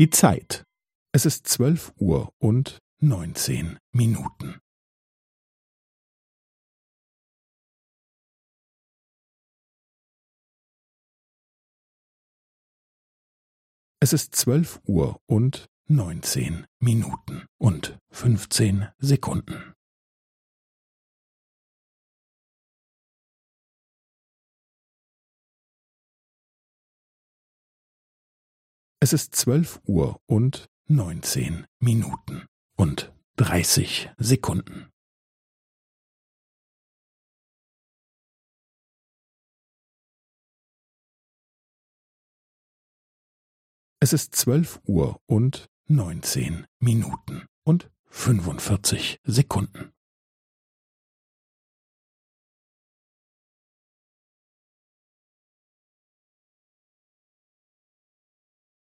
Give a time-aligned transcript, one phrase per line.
[0.00, 0.64] Die Zeit.
[1.12, 4.58] Es ist zwölf Uhr und neunzehn Minuten.
[14.00, 19.74] Es ist zwölf Uhr und neunzehn Minuten und fünfzehn Sekunden.
[29.02, 32.46] Es ist zwölf Uhr und neunzehn Minuten
[32.76, 34.90] und dreißig Sekunden.
[44.00, 49.94] Es ist zwölf Uhr und neunzehn Minuten und fünfundvierzig Sekunden.